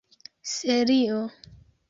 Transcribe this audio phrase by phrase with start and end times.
[0.53, 1.21] serio